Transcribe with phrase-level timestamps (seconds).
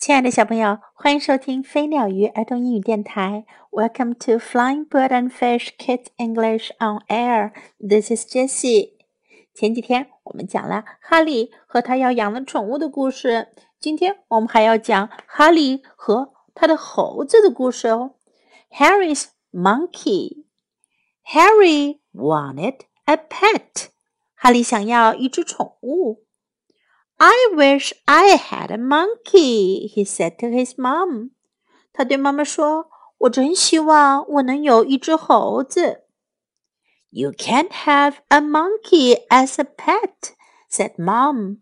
[0.00, 3.44] 亲爱的小朋友，欢迎收听飞鸟鱼儿童英语电台。
[3.70, 7.52] Welcome to Flying Bird and Fish Kid English on Air.
[7.78, 8.92] This is Jessie.
[9.52, 18.14] 前几天我们讲了哈利和他要养的宠物的故事，今天我们还要讲哈利和他的猴子的故事哦。
[18.70, 20.46] Harry's monkey.
[21.26, 23.88] Harry wanted a pet.
[24.34, 26.24] 哈利想要一只宠物。
[27.19, 31.31] I wish I had a monkey, he said to his mom.
[31.93, 36.03] 他对妈妈说：“我真希望我能有一只猴子。”
[37.09, 40.33] You can't have a monkey as a pet,
[40.69, 41.59] said mom.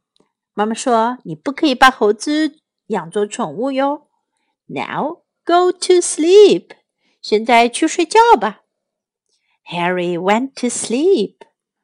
[0.54, 4.08] 妈妈说：“你不可以把猴子养作宠物哟。”
[4.66, 6.72] Now go to sleep.
[7.22, 8.62] 现在去睡觉吧。
[9.70, 11.36] Harry went to sleep.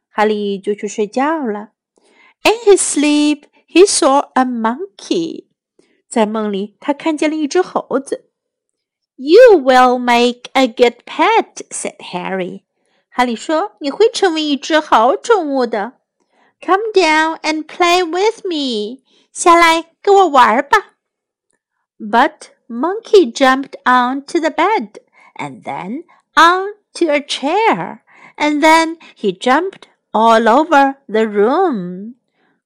[0.10, 1.74] 哈利就去睡觉了。
[2.44, 5.46] In his sleep, he saw a monkey.
[6.08, 8.30] 在梦里，他看见了一只猴子。
[9.16, 12.64] You will make a good pet," said Harry.
[13.10, 15.94] 哈利说：“你会成为一只好宠物的。”
[16.62, 19.04] Come down and play with me.
[19.32, 20.96] 下来跟我玩吧。
[22.00, 25.00] But Monkey jumped onto the bed
[25.36, 26.04] and then
[26.36, 28.00] onto a chair,
[28.38, 32.16] and then he jumped all over the room.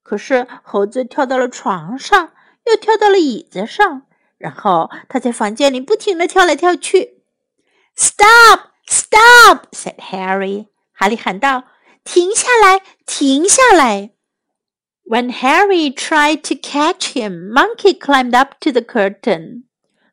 [0.08, 2.32] 可是猴子跳到了床上，
[2.64, 4.06] 又跳到了椅子上，
[4.38, 7.20] 然后他在房间里不停地跳来跳去。
[7.94, 8.70] Stop!
[8.86, 9.66] Stop!
[9.72, 10.68] said Harry.
[10.94, 11.64] 哈利喊道
[12.04, 14.12] ：“停下来，停下来！”
[15.04, 19.64] When Harry tried to catch him, Monkey climbed up to the curtain.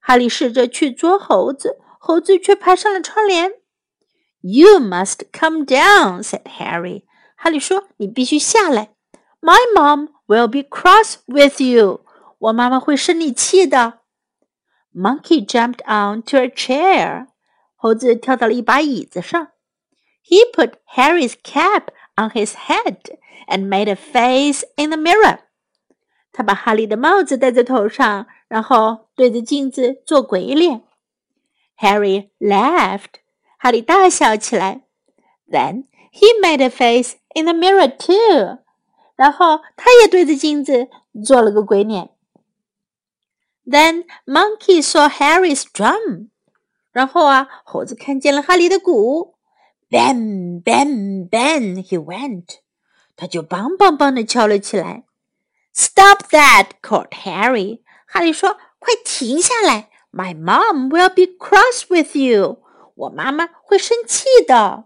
[0.01, 3.53] 哈利试着去捉猴子，猴子却爬上了窗帘。
[4.41, 7.03] You must come down, said Harry.
[7.38, 8.89] 哈利说：“你必须下来。”
[9.44, 12.04] My mom will be cross with you.
[12.38, 14.00] 我妈妈会生你气的。
[14.94, 17.28] Monkey jumped onto a chair.
[17.76, 19.48] 猴子跳到了一把椅子上。
[20.25, 25.41] He put Harry's cap on his head and made a face in the mirror.
[26.32, 30.82] 他把哈利的帽子戴在头上，然后对着镜子做鬼脸。
[31.78, 33.20] Harry laughed.
[33.58, 34.82] 哈利大笑起来。
[35.50, 38.58] Then he made a face in the mirror too.
[39.15, 40.89] 然后他也对着镜子
[41.25, 42.09] 做了个鬼脸。
[43.65, 46.29] Then Monkey saw Harry's drum。
[46.91, 49.35] 然后啊，猴子看见了哈利的鼓。
[49.89, 51.83] Bang, bang, bang!
[51.85, 52.57] He went。
[53.15, 55.03] 他就梆梆梆的敲了起来。
[55.73, 56.69] Stop that!
[56.81, 57.81] called Harry。
[58.07, 62.63] 哈利说：“快停下来！My mom will be cross with you。
[62.95, 64.85] 我妈妈会生气的。”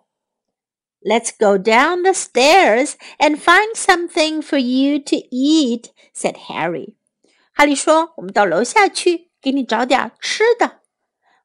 [1.00, 6.94] Let's go down the stairs and find something for you to eat," said Harry.
[7.52, 10.80] 哈利说：“我们到楼下去，给你找点吃的。”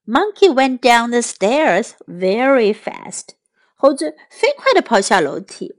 [0.07, 3.35] Monkey went down the stairs very fast.
[3.75, 5.75] 猴子飞快地跑下楼梯。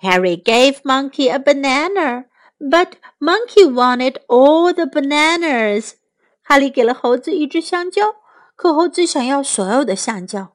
[0.00, 2.26] Harry gave Monkey a banana,
[2.58, 5.94] but Monkey wanted all the bananas.
[6.42, 8.16] 哈利给了猴子一只香蕉，
[8.54, 10.53] 可猴子想要所有的香蕉。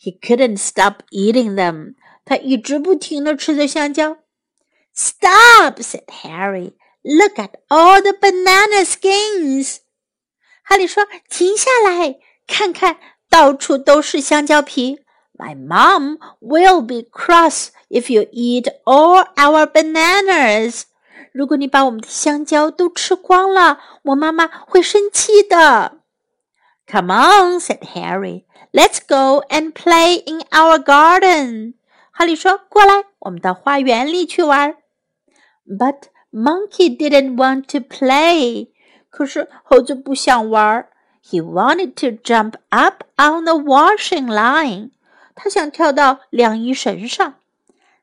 [0.00, 1.94] he couldn't stop eating them.
[2.24, 4.18] 他一直不停地吃着香蕉。
[4.94, 5.80] Stop!
[5.80, 6.72] said Harry.
[7.02, 9.78] Look at all the banana skins.
[10.64, 12.98] 哈利说：“停下来，看看，
[13.30, 15.00] 到处都是香蕉皮。
[15.38, 20.82] My mom will be cross if you eat all our bananas.
[21.32, 26.00] 如果你把我们的香蕉都吃光了，我妈妈会生气的。”
[26.90, 28.44] Come on, said Harry.
[28.72, 31.74] Let's go and play in our garden.
[32.10, 34.76] 哈利说：“过来，我们到花园里去玩。”
[35.66, 38.68] But Monkey didn't want to play.
[39.10, 40.88] 可是猴子不想玩。
[41.24, 44.90] He wanted to jump up on the washing line.
[45.34, 47.34] 他想跳到晾衣绳上。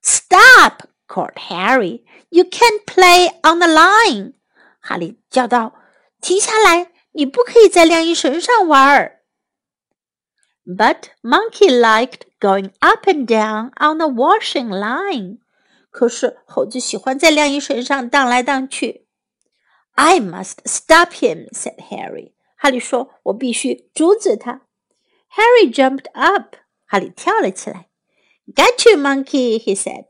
[0.01, 0.87] Stop!
[1.07, 2.03] called Harry.
[2.29, 4.33] You can't play on the line.
[4.81, 5.73] 哈利叫道：“
[6.19, 6.91] 停下来！
[7.13, 9.16] 你不可以在晾衣绳上玩。””
[10.67, 15.39] But Monkey liked going up and down on the washing line.
[15.91, 19.05] 可是猴子喜欢在晾衣绳上荡来荡去。
[19.95, 22.33] I must stop him," said Harry.
[22.55, 24.61] 哈利说：“我必须阻止他。”
[25.35, 26.55] Harry jumped up.
[26.85, 27.89] 哈利跳了起来。"
[28.55, 30.07] Got you, monkey," he said.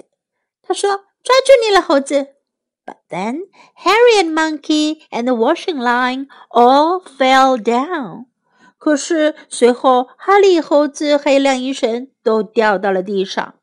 [0.62, 2.36] 他说：“抓住你了，猴子。”
[2.86, 3.48] But then
[3.78, 8.26] Harry and Monkey and the washing line all fell down.
[8.78, 13.56] 可是随后，哈利、猴子还有晾衣绳都掉到了地上。“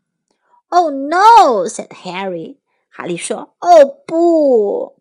[0.71, 2.57] Oh no!” said Harry.
[2.89, 4.97] 哈利说：“哦不！”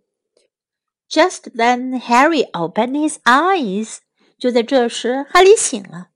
[1.09, 3.97] Just then, Harry opened his eyes.
[4.37, 6.09] 就在这时，哈利醒了。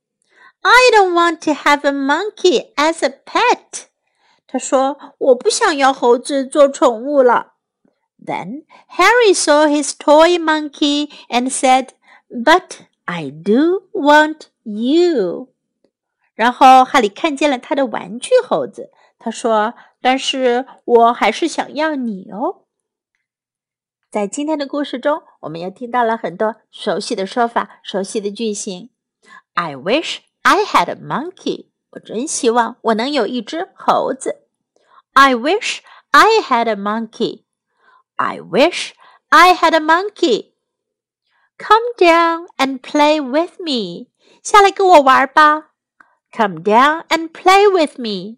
[0.61, 3.87] I don't want to have a monkey as a pet.
[4.47, 7.53] 他说：“我不想要猴子做宠物了。”
[8.23, 8.65] Then
[8.97, 11.89] Harry saw his toy monkey and said,
[12.29, 15.49] "But I do want you."
[16.35, 22.65] 然后哈利看见了他的玩具猴子，他说：“但是我还是想要你哦。”
[24.09, 28.89] 在今天的故事中，我们又听到了很多熟悉的说法、熟悉的句型。
[29.53, 31.67] I wish I had a monkey。
[31.91, 34.47] 我真希望我能有一只猴子。
[35.13, 35.79] I wish
[36.11, 37.43] I had a monkey.
[38.15, 38.93] I wish
[39.29, 40.53] I had a monkey.
[41.57, 44.07] Come down and play with me.
[44.41, 45.73] 下来跟我玩吧。
[46.31, 48.37] Come down and play with me.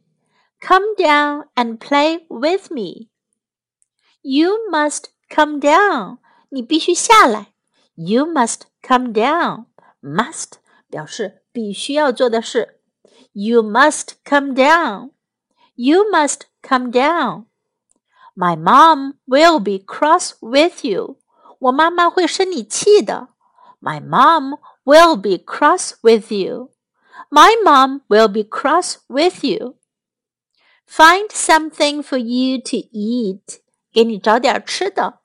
[0.62, 3.10] Come down and play with me.
[4.22, 6.18] You must come down.
[6.50, 7.54] 你必须下来。
[7.96, 9.66] You must come down.
[10.02, 10.54] Must
[10.90, 12.80] 表示必须要做的事。
[13.32, 15.12] You must come down.
[15.76, 17.46] You must come down.
[18.36, 21.18] My mom will be cross with you.
[21.60, 23.30] 我妈妈会生你气的。
[23.82, 26.72] My mom will be cross with you.
[27.30, 29.76] My mom will be cross with you.
[30.88, 33.60] Find something for you to eat.
[33.92, 35.20] 给你找点吃的。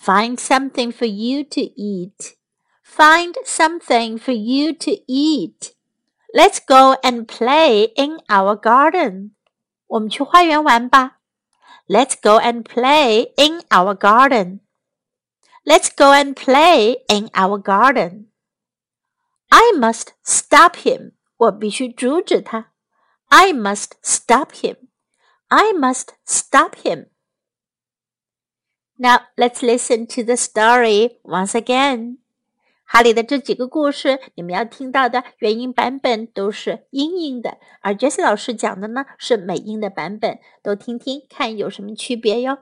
[0.00, 2.34] Find something for you to eat.
[2.84, 5.72] Find something for you to eat.
[6.32, 9.30] Let's go and play in our garden.
[9.86, 11.18] 我们去花园玩吧。
[11.88, 14.60] Let's go and play in our garden.
[15.64, 18.26] Let's go and play in our garden.
[19.48, 21.12] I must stop him.
[21.36, 22.72] 我必须阻止他。
[23.26, 24.76] I must stop him.
[25.48, 27.08] I must stop him.
[28.96, 32.18] Now let's listen to the story once again.
[32.84, 42.58] 哈利的这几个故事，你们要听到的原音版本都是英音的，而 Jessie 老师讲的呢是美音的版本，都听听看有什么区别哟。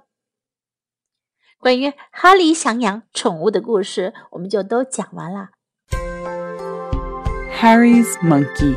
[1.59, 5.49] 关于哈利想养宠物的故事，我们就都讲完了。
[7.61, 8.77] Harry's monkey.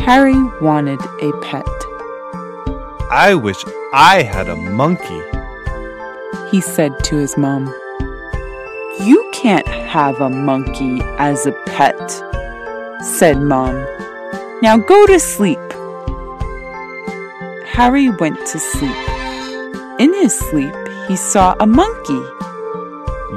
[0.00, 1.64] Harry wanted a pet.
[3.10, 3.62] I wish
[3.92, 5.22] I had a monkey.
[6.50, 7.66] He said to his mom.
[9.00, 11.96] You can't have a monkey as a pet,
[13.00, 13.76] said Mom.
[14.60, 15.60] Now go to sleep.
[17.66, 18.96] Harry went to sleep.
[19.99, 20.75] In his sleep,
[21.07, 22.23] he saw a monkey.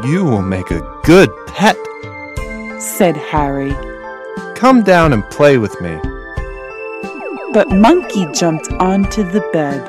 [0.08, 1.76] You will make a good pet,
[2.80, 3.74] said Harry.
[4.54, 5.98] Come down and play with me.
[7.52, 9.86] But Monkey jumped onto the bed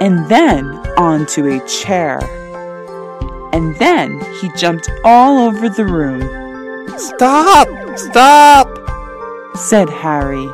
[0.00, 2.20] and then onto a chair
[3.52, 6.22] and then he jumped all over the room.
[6.98, 7.68] Stop!
[7.96, 8.68] Stop!
[9.56, 10.46] said Harry.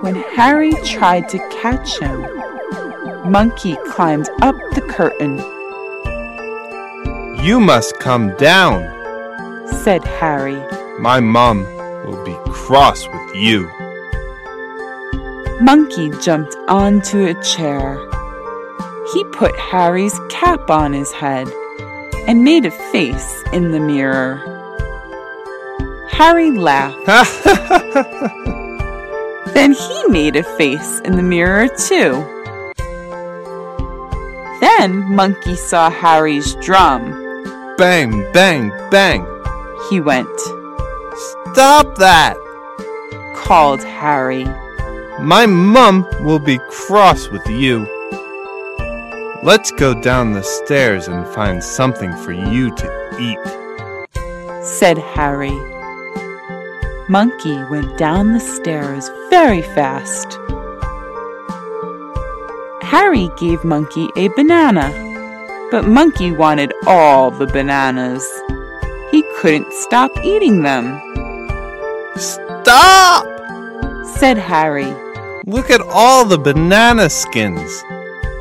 [0.00, 2.22] When Harry tried to catch him,
[3.24, 5.38] Monkey climbed up the curtain.
[7.44, 8.82] You must come down,
[9.82, 10.62] said Harry.
[10.98, 11.64] My mum
[12.04, 13.70] will be cross with you.
[15.60, 17.98] Monkey jumped onto a chair
[19.14, 21.48] he put Harry's cap on his head
[22.26, 24.40] and made a face in the mirror.
[26.10, 27.04] Harry laughed.
[29.54, 32.33] then he made a face in the mirror too.
[34.64, 37.02] Then Monkey saw Harry's drum.
[37.76, 39.26] Bang, bang, bang.
[39.90, 40.40] He went.
[41.50, 42.34] Stop that!
[43.36, 44.46] called Harry.
[45.20, 47.86] My mum will be cross with you.
[49.42, 52.88] Let's go down the stairs and find something for you to
[53.20, 55.58] eat, said Harry.
[57.10, 60.38] Monkey went down the stairs very fast.
[62.84, 64.90] Harry gave Monkey a banana,
[65.70, 68.24] but Monkey wanted all the bananas.
[69.10, 71.00] He couldn't stop eating them.
[72.16, 73.26] Stop!
[74.16, 74.94] said Harry.
[75.46, 77.82] Look at all the banana skins.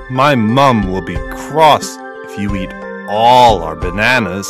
[0.09, 2.71] My mum will be cross if you eat
[3.09, 4.49] all our bananas.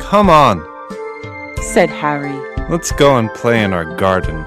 [0.00, 0.64] Come on,
[1.62, 2.38] said Harry.
[2.68, 4.44] Let's go and play in our garden.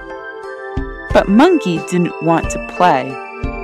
[1.14, 3.10] But Monkey didn't want to play.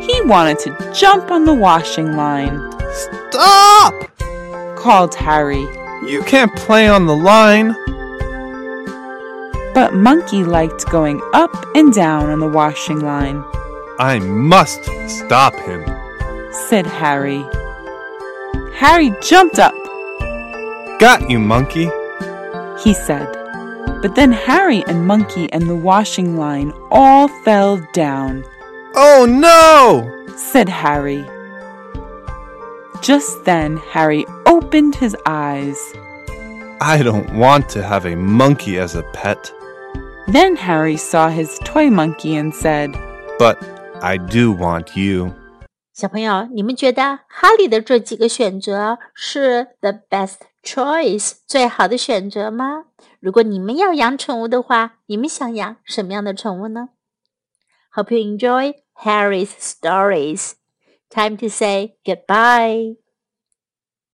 [0.08, 2.72] He wanted to jump on the washing line.
[2.94, 3.94] Stop!
[4.78, 5.68] called Harry.
[6.08, 7.76] You can't play on the line.
[9.74, 13.44] But Monkey liked going up and down on the washing line.
[14.00, 15.84] I must stop him,
[16.70, 17.44] said Harry.
[18.76, 19.74] Harry jumped up.
[21.00, 21.90] Got you, Monkey.
[22.82, 23.28] He said.
[24.02, 28.46] But then Harry and Monkey and the washing line all fell down.
[28.97, 30.11] Oh no!
[30.37, 31.25] said Harry.
[33.03, 35.79] Just then, Harry opened his eyes.
[36.81, 39.53] I don't want to have a monkey as a pet.
[40.29, 42.93] Then Harry saw his toy monkey and said,
[43.39, 43.59] But
[44.01, 45.33] I do want you.
[45.93, 52.85] 小朋友，你们觉得哈利的这几个选择是 the best choice 最好的选择吗？
[53.21, 56.89] 如果你们要养宠物的话，你们想养什么样的宠物呢
[57.98, 60.56] ？Hope you enjoy Harry's stories.
[61.10, 62.94] Time to say goodbye.